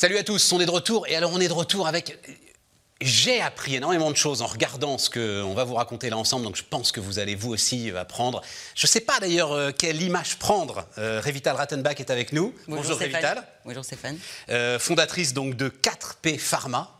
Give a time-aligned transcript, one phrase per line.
[0.00, 2.16] Salut à tous, on est de retour et alors on est de retour avec
[3.00, 6.54] j'ai appris énormément de choses en regardant ce qu'on va vous raconter là ensemble, donc
[6.54, 8.40] je pense que vous allez vous aussi apprendre.
[8.76, 10.86] Je ne sais pas d'ailleurs euh, quelle image prendre.
[10.98, 12.54] Euh, Revital Rattenbach est avec nous.
[12.68, 13.42] Bonjour, Revital.
[13.64, 14.16] Bonjour Stéphane.
[14.50, 16.97] Euh, fondatrice donc de 4P Pharma.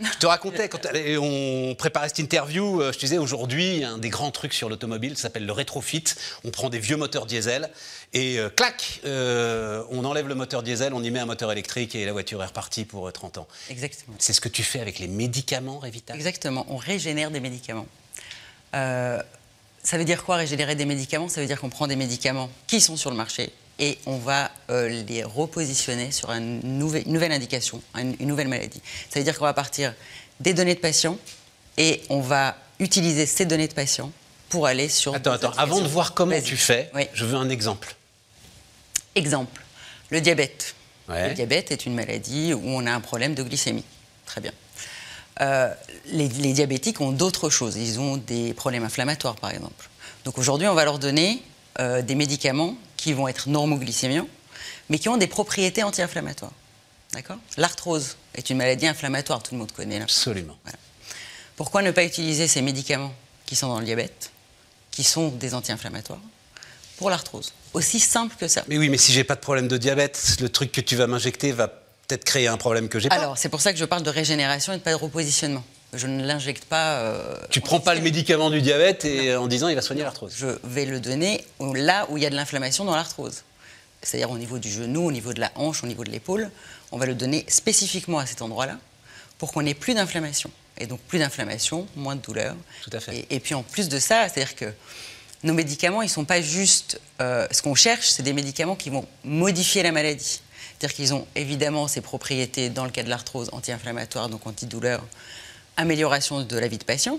[0.00, 0.80] Je te racontais, quand
[1.20, 5.16] on préparait cette interview, euh, je te disais aujourd'hui, un des grands trucs sur l'automobile
[5.16, 6.04] s'appelle le rétrofit.
[6.44, 7.70] On prend des vieux moteurs diesel
[8.12, 11.94] et euh, clac, euh, on enlève le moteur diesel, on y met un moteur électrique
[11.94, 13.48] et la voiture est repartie pour 30 ans.
[13.70, 14.16] Exactement.
[14.18, 16.14] C'est ce que tu fais avec les médicaments, Revita?
[16.14, 17.86] Exactement, on régénère des médicaments.
[18.72, 19.24] ça
[19.92, 21.28] veut dire quoi régénérer des médicaments?
[21.28, 24.50] Ça veut dire qu'on prend des médicaments qui sont sur le marché, et on va
[24.70, 28.80] euh, les repositionner sur une nouvelle, indication, une, nouvelle maladie.
[29.10, 29.94] Ça veut dire qu'on va partir
[30.40, 31.18] des données de patients
[31.76, 34.10] et on va utiliser ces données de patients
[34.48, 35.14] pour aller sur.
[35.14, 37.94] Attends, attends, avant de voir comment tu fais, je veux un exemple.
[39.14, 39.62] Exemple,
[40.10, 40.74] le diabète.
[41.08, 43.84] Le diabète est une maladie où on a un problème de glycémie.
[44.24, 44.52] Très bien.
[45.40, 45.72] Euh,
[46.06, 47.76] les, diabétiques ont d'autres choses.
[47.76, 49.88] Ils ont des problèmes inflammatoires, par exemple.
[50.24, 51.42] Donc aujourd'hui, on va leur donner
[51.80, 54.26] euh, des médicaments qui vont être normoglycémiens,
[54.88, 56.52] mais qui ont des propriétés anti-inflammatoires.
[57.12, 57.38] D'accord?
[57.56, 60.00] L'arthrose est une maladie inflammatoire, tout le monde connaît.
[60.00, 60.56] Absolument.
[61.56, 63.14] Pourquoi ne pas utiliser ces médicaments
[63.46, 64.30] qui sont dans le diabète,
[64.90, 66.20] qui sont des anti-inflammatoires,
[66.98, 68.64] pour l'arthrose Aussi simple que ça.
[68.68, 71.06] Mais oui, mais si j'ai pas de problème de diabète, le truc que tu vas
[71.06, 73.16] m'injecter va peut-être créer un problème que j'ai pas.
[73.16, 75.64] Alors, c'est pour ça que je parle de régénération et de pas de repositionnement.
[75.92, 76.98] Je ne l'injecte pas.
[76.98, 80.34] Euh, tu prends pas le médicament du diabète et en disant il va soigner l'arthrose.
[80.36, 83.42] Je vais le donner là où il y a de l'inflammation dans l'arthrose.
[84.02, 86.50] C'est-à-dire au niveau du genou, au niveau de la hanche, au niveau de l'épaule.
[86.92, 88.78] On va le donner spécifiquement à cet endroit-là
[89.38, 90.50] pour qu'on ait plus d'inflammation.
[90.78, 92.54] Et donc plus d'inflammation, moins de douleur.
[92.82, 93.26] Tout à fait.
[93.30, 94.72] Et, puis en plus de ça, c'est-à-dire que
[95.42, 97.00] nos médicaments, ils ne sont pas juste.
[97.20, 100.40] Euh, ce qu'on cherche, c'est des médicaments qui vont modifier la maladie.
[100.78, 105.02] C'est-à-dire qu'ils ont évidemment ces propriétés, dans le cas de l'arthrose, anti-inflammatoire, donc antidouleur,
[105.76, 107.18] amélioration de la vie de patient,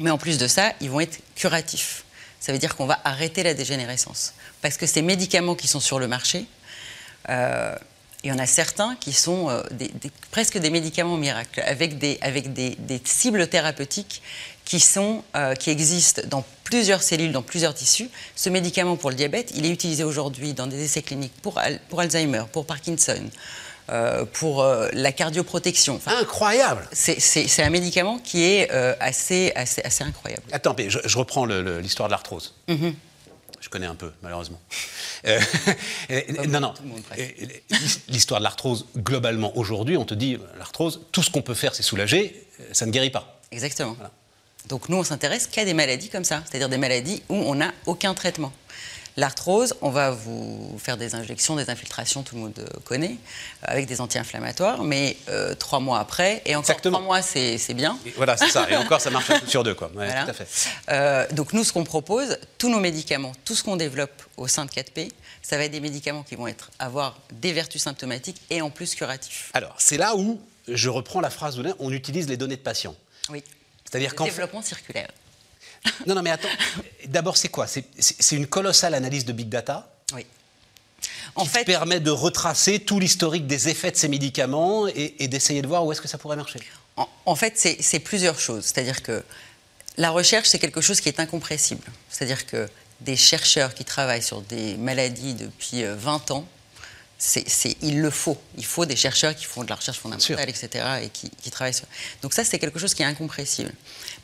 [0.00, 2.04] mais en plus de ça, ils vont être curatifs.
[2.40, 4.34] Ça veut dire qu'on va arrêter la dégénérescence.
[4.60, 6.46] Parce que ces médicaments qui sont sur le marché,
[7.30, 7.74] euh,
[8.22, 9.62] il y en a certains qui sont euh,
[10.30, 14.22] presque des médicaments miracles, avec des, avec des, cibles thérapeutiques
[14.64, 18.08] qui, sont, euh, qui existent dans plusieurs cellules, dans plusieurs tissus.
[18.34, 22.00] Ce médicament pour le diabète, il est utilisé aujourd'hui dans des essais cliniques pour, pour
[22.00, 23.22] Alzheimer, pour Parkinson,
[23.90, 26.00] euh, pour euh, la cardioprotection.
[26.06, 30.42] incroyable C'est un médicament qui est euh, assez, assez, assez, incroyable.
[30.52, 32.54] Attends, je, je reprends l'histoire de l'arthrose.
[32.68, 32.94] Mhm.
[33.60, 34.60] Je connais un peu, malheureusement.
[36.48, 36.74] non, non.
[38.08, 41.82] L'histoire de l'arthrose, globalement, aujourd'hui, on te dit, l'arthrose, tout ce qu'on peut faire, c'est
[41.82, 43.40] soulager, ça ne guérit pas.
[43.52, 43.96] Exactement.
[44.68, 47.72] Donc nous, on s'intéresse qu'à des maladies comme ça, c'est-à-dire des maladies où on n'a
[47.86, 48.52] aucun traitement.
[49.16, 53.16] L'arthrose, on va vous faire des injections, des infiltrations, tout le monde connaît,
[53.62, 57.96] avec des anti-inflammatoires, mais euh, trois mois après, et encore trois mois, c'est bien.
[58.16, 58.68] voilà, c'est ça.
[58.70, 59.88] Et encore, ça marche un sur deux, quoi.
[59.88, 60.48] tout à fait.
[60.90, 64.64] Euh, donc nous, ce qu'on propose, tous nos médicaments, tout ce qu'on développe au sein
[64.64, 65.10] de 4P,
[65.42, 68.94] ça va être des médicaments qui vont être, avoir des vertus symptomatiques et en plus
[68.94, 69.50] curatifs.
[69.54, 72.96] Alors, c'est là où je reprends la phrase de on utilise les données de patients.
[73.30, 73.44] Oui.
[73.84, 75.08] C'est-à-dire qu'en développement circulaire.
[76.06, 76.48] Non, non, mais attends.
[77.06, 77.66] D'abord, c'est quoi?
[77.66, 80.26] C'est une colossale analyse de big data Oui.
[81.34, 85.62] En qui fait, permet de retracer tout l'historique des effets de ces médicaments et, d'essayer
[85.62, 86.60] de voir où est-ce que ça pourrait marcher.
[87.26, 88.64] En, fait, c'est plusieurs choses.
[88.64, 89.22] C'est-à-dire que
[89.96, 91.84] la recherche, c'est quelque chose qui est incompressible.
[92.08, 92.68] C'est-à-dire que
[93.00, 96.48] des chercheurs qui travaillent sur des maladies depuis 20 euh, ans,
[97.18, 98.38] c'est, il le faut.
[98.56, 101.74] Il faut des chercheurs qui font de la recherche fondamentale, etc., et qui, qui travaillent
[101.74, 101.86] sur.
[102.22, 103.72] Donc ça, c'est quelque chose qui est incompressible.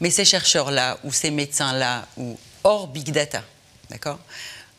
[0.00, 3.42] Mais ces chercheurs-là, ou ces médecins-là, ou hors big data,
[3.90, 4.18] d'accord,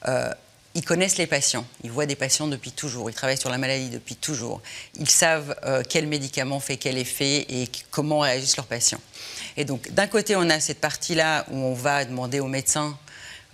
[0.08, 0.32] euh,
[0.74, 1.66] ils connaissent les patients.
[1.84, 3.10] Ils voient des patients depuis toujours.
[3.10, 4.62] Ils travaillent sur la maladie depuis toujours.
[4.96, 9.02] Ils savent euh, quel médicament fait quel effet et comment réagissent leurs patients.
[9.58, 12.98] Et donc, d'un côté, on a cette partie-là où on va demander aux médecins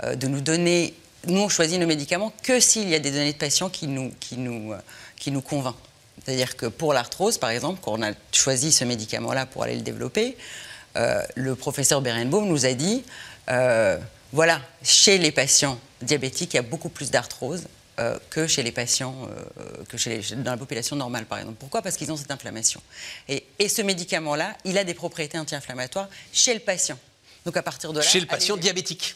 [0.03, 0.93] euh, de nous donner
[1.25, 4.13] nous, on choisit nos médicaments que s'il y a des données de patients qui nous,
[4.19, 4.77] qui nous, euh,
[5.17, 5.75] qui nous convainquent.
[6.23, 9.81] C'est-à-dire que pour l'arthrose, par exemple, quand on a choisi ce médicament-là pour aller le
[9.81, 10.37] développer,
[10.95, 13.03] euh, le professeur Berenbaum nous a dit,
[13.49, 13.97] euh,
[14.33, 17.63] voilà, chez les patients diabétiques, il y a beaucoup plus d'arthrose
[18.29, 19.27] que chez les patients,
[19.89, 21.57] que chez dans la population normale, par exemple.
[21.59, 21.81] Pourquoi?
[21.81, 22.79] Parce qu'ils ont cette inflammation.
[23.27, 26.99] Et, et ce médicament-là, il a des propriétés anti-inflammatoires chez le patient.
[27.43, 28.05] Donc à partir de là...
[28.05, 29.15] Chez le patient diabétique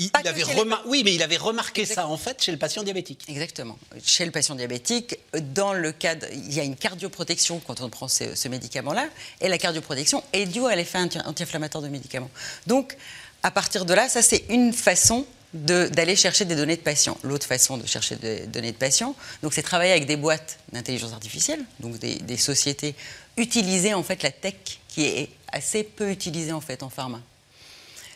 [0.00, 0.42] il, avait
[0.86, 3.24] Oui, mais il avait remarqué ça en fait chez le patient diabétique.
[3.28, 3.78] Exactement.
[4.02, 5.18] Chez le patient diabétique,
[5.54, 9.08] dans le cadre, il y a une cardioprotection quand on prend ce, médicament-là,
[9.40, 12.30] et la cardioprotection est due à l'effet anti-inflammatoire de médicament.
[12.66, 12.96] Donc,
[13.42, 17.18] à partir de là, ça c'est une façon d'aller chercher des données de patients.
[17.22, 21.12] L'autre façon de chercher des données de patients, donc c'est travailler avec des boîtes d'intelligence
[21.12, 22.94] artificielle, donc des, sociétés
[23.36, 24.54] utiliser en fait la tech
[24.88, 27.20] qui est assez peu utilisée en fait en pharma.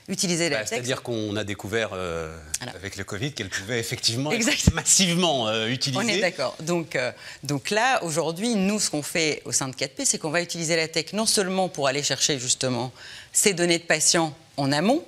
[0.06, 0.66] Utiliser bah.
[0.66, 2.36] C'est-à-dire qu'on a découvert euh,
[2.74, 6.04] avec le Covid qu'elle pouvait effectivement être massivement euh, utilisée.
[6.04, 6.54] On est d'accord.
[6.60, 7.10] Donc, euh,
[7.42, 10.76] donc là, aujourd'hui, nous, ce qu'on fait au sein de 4P, c'est qu'on va utiliser
[10.76, 12.92] la tech non seulement pour aller chercher justement
[13.32, 15.02] ces données de patients en amont,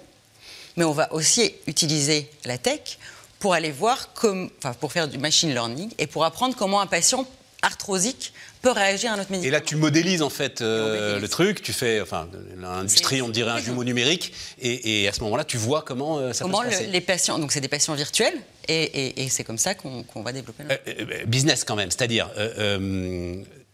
[0.78, 2.98] mais on va aussi utiliser la tech
[3.38, 6.86] pour aller voir, comme, enfin, pour faire du machine learning et pour apprendre comment un
[6.86, 7.28] patient
[7.62, 8.32] arthrosique
[8.62, 9.48] peut réagir à un autre médicament.
[9.48, 13.52] Et là, tu modélises en fait euh, le truc, tu fais, enfin, l'industrie, on dirait
[13.52, 16.78] un jumeau numérique, et, à ce moment-là, tu vois comment euh, ça comment peut se
[16.78, 16.86] passer.
[16.86, 18.34] les patients, donc c'est des patients virtuels,
[18.68, 20.64] et, c'est comme ça qu'on va développer.
[20.70, 22.30] Euh, business quand même, c'est-à-dire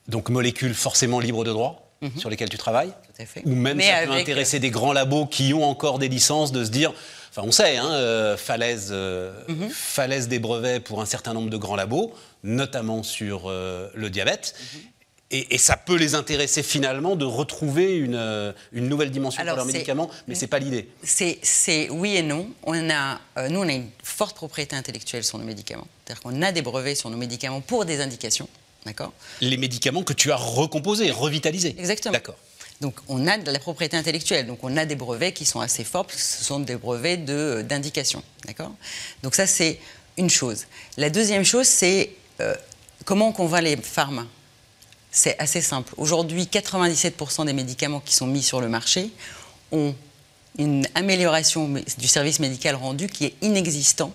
[0.08, 1.92] donc molécules forcément libres de droit.
[2.02, 2.19] Mhm.
[2.19, 3.43] sur lesquels tu travailles Tout à fait.
[3.44, 6.70] Ou même ça peut intéresser des grands labos qui ont encore des licences de se
[6.70, 6.93] dire,
[7.31, 9.70] enfin on sait, hein, euh, falaise, euh, mhm.
[9.70, 12.12] falaise des brevets pour un certain nombre de grands labos,
[12.43, 14.54] notamment sur euh, le diabète.
[14.58, 14.81] Mhm.
[15.34, 20.10] Et, ça peut les intéresser finalement de retrouver une, une nouvelle dimension pour leurs médicaments,
[20.28, 20.90] mais ce n'est pas l'idée.
[21.02, 22.50] C'est oui et non.
[22.64, 23.19] On a,
[23.49, 25.87] nous, on a une forte propriété intellectuelle sur nos médicaments.
[26.04, 28.46] C'est-à-dire qu'on a des brevets sur nos médicaments pour des indications.
[28.87, 31.75] D'accord Les médicaments que tu as recomposés, revitalisés.
[31.79, 32.12] Exactement.
[32.12, 32.37] D'accord.
[32.81, 35.84] Donc on a de la propriété intellectuelle, donc on a des brevets qui sont assez
[35.84, 38.23] forts, parce que ce sont des brevets euh, d'indication.
[38.44, 38.73] D'accord
[39.23, 39.79] Donc ça c'est
[40.19, 40.67] une chose.
[40.96, 42.55] La deuxième chose c'est euh,
[43.05, 44.26] comment on convainc les pharma?
[45.12, 45.93] C'est assez simple.
[45.99, 49.11] Aujourd'hui, 97% des médicaments qui sont mis sur le marché
[49.70, 49.94] ont
[50.58, 51.69] une amélioration
[51.99, 54.12] du service médical rendu qui est inexistant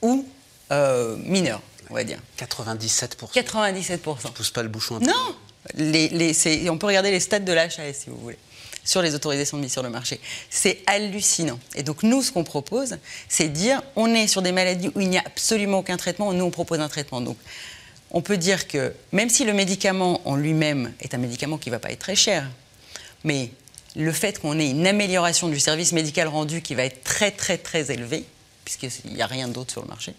[0.00, 0.24] ou
[0.70, 2.18] euh, mineur on va dire.
[2.38, 3.32] 97%.
[3.34, 4.20] 97%.
[4.20, 5.36] Ça pousse pas le bouchon un peu Non
[5.74, 8.38] les, On peut regarder les stats de l'HAS si vous voulez
[8.84, 10.18] sur les autorisations de mise sur le marché.
[10.48, 11.60] C'est hallucinant.
[11.74, 12.96] Et donc nous, ce qu'on propose,
[13.28, 16.44] c'est dire, on est sur des maladies où il n'y a absolument aucun traitement, nous
[16.46, 17.20] on propose un traitement.
[17.20, 17.36] Donc
[18.10, 21.74] on peut dire que même si le médicament en lui-même est un médicament qui ne
[21.74, 22.48] va pas être très cher,
[23.24, 23.50] mais
[23.94, 27.58] le fait qu'on ait une amélioration du service médical rendu qui va être très très
[27.58, 28.24] très élevé,
[28.64, 30.14] puisqu'il n'y a rien d'autre sur le marché,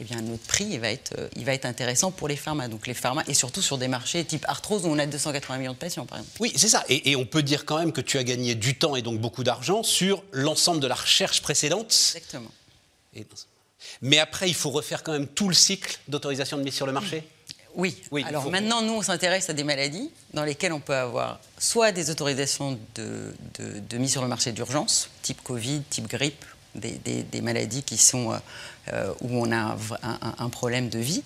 [0.00, 2.68] eh bien, notre prix il va, être, euh, il va être intéressant pour les pharma.
[2.68, 5.72] Donc les pharma, et surtout sur des marchés type arthrose où on a 280 millions
[5.72, 6.36] de patients, par exemple.
[6.40, 6.84] Oui, c'est ça.
[6.88, 9.44] Et, on peut dire quand même que tu as gagné du temps et donc beaucoup
[9.44, 11.92] d'argent sur l'ensemble de la recherche précédente.
[12.16, 12.50] Exactement.
[14.02, 16.92] Mais après, il faut refaire quand même tout le cycle d'autorisation de mise sur le
[16.92, 17.22] marché
[17.76, 17.96] oui.
[18.12, 18.24] oui.
[18.28, 22.08] Alors maintenant, nous, on s'intéresse à des maladies dans lesquelles on peut avoir soit des
[22.08, 26.44] autorisations de, de mise sur le marché d'urgence, type Covid, type grippe,
[26.74, 28.36] des, maladies qui sont, euh,
[28.92, 29.76] euh, où on a
[30.38, 31.22] un, problème de vie,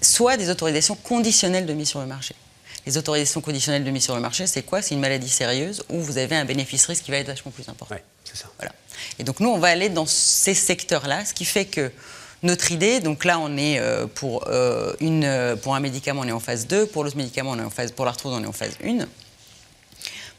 [0.00, 2.34] soit des autorisations conditionnelles de mise sur le marché.
[2.86, 4.82] Les autorisations conditionnelles de mise sur le marché, c'est quoi?
[4.82, 7.94] C'est une maladie sérieuse où vous avez un bénéfice-risque qui va être vachement plus important.
[7.94, 8.46] Oui, c'est ça.
[8.58, 8.72] Voilà.
[9.18, 11.90] Et donc nous, on va aller dans ces secteurs-là, ce qui fait que
[12.42, 14.46] notre idée, donc là, on est euh, pour,
[15.00, 17.70] une, pour un médicament, on est en phase 2, pour l'autre médicament, on est en
[17.70, 19.06] phase, pour l'arthrose, on est en phase 1.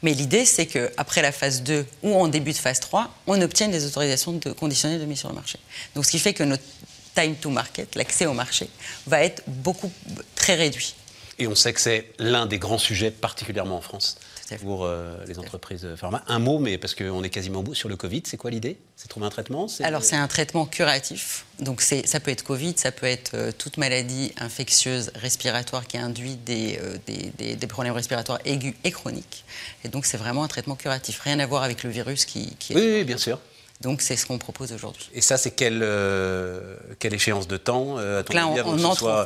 [0.05, 3.71] Mais l'idée, c'est qu'après la phase 2 ou en début de phase 3, on obtienne
[3.71, 5.57] des autorisations de conditionnelles de mise sur le marché.
[5.95, 6.61] Donc ce qui fait que notre
[7.15, 8.69] time to market, l'accès au marché,
[9.07, 9.91] va être beaucoup
[10.35, 10.93] très réduit.
[11.37, 14.17] Et on sait que c'est l'un des grands sujets, particulièrement en France
[14.61, 16.23] pour euh, les entreprises pharma.
[16.27, 18.77] Un mot, mais parce qu'on est quasiment au bout sur le Covid, c'est quoi l'idée?
[18.95, 19.67] C'est trouver un traitement?
[19.81, 21.45] Alors c'est un traitement curatif.
[21.59, 26.35] Donc ça peut être Covid, ça peut être euh, toute maladie infectieuse respiratoire qui induit
[26.35, 29.45] des, euh, des, des, problèmes respiratoires aigus et chroniques.
[29.83, 31.19] Et donc c'est vraiment un traitement curatif.
[31.21, 32.75] Rien à voir avec le virus qui, qui est...
[32.75, 33.39] Oui, oui, bien sûr.
[33.81, 35.09] Donc c'est ce qu'on propose aujourd'hui.
[35.13, 38.47] Et ça, c'est quelle, euh, quelle échéance de temps euh, Là,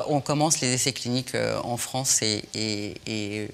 [0.07, 3.47] on, commence les essais cliniques euh, en France et, et,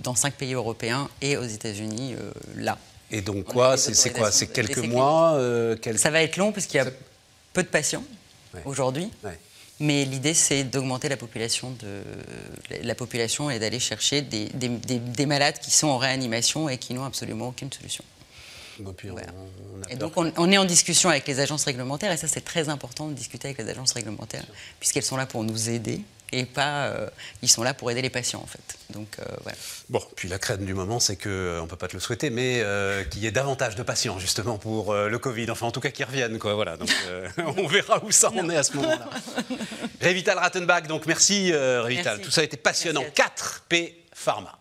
[0.00, 2.14] dans cinq pays européens et aux États-Unis
[2.56, 2.78] là.
[3.10, 5.38] Et donc quoi C'est quoi C'est quelques mois
[5.96, 6.90] Ça va être long parce qu'il y a
[7.52, 8.04] peu de patients
[8.64, 9.10] aujourd'hui.
[9.78, 12.02] Mais l'idée, c'est d'augmenter la population, de,
[12.82, 17.04] la population et d'aller chercher des, des malades qui sont en réanimation et qui n'ont
[17.04, 18.04] absolument aucune solution
[19.88, 23.08] et donc on, est en discussion avec les agences réglementaires et ça c'est très important
[23.08, 24.44] de discuter avec les agences réglementaires
[24.80, 26.00] puisqu'elles sont là pour nous aider
[26.32, 27.08] et pas euh,
[27.42, 28.78] ils sont là pour aider les patients en fait.
[28.90, 29.56] Donc euh, voilà.
[29.88, 32.30] Bon, puis la crainte du moment c'est que euh, on peut pas te le souhaiter
[32.30, 32.64] mais
[33.10, 36.06] qu'il y ait davantage de patients justement pour le Covid, enfin en tout cas qu'ils
[36.06, 36.54] reviennent quoi.
[36.54, 36.90] Voilà, donc
[37.56, 39.08] on verra où ça en est à ce moment-là.
[40.02, 43.04] Revital Rattenbach, donc merci Revital, tout ça a été passionnant.
[43.14, 44.58] 4P Pharma.